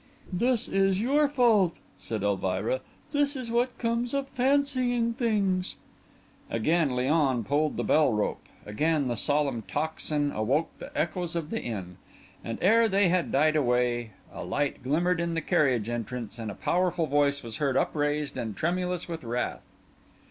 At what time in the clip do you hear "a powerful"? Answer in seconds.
16.49-17.05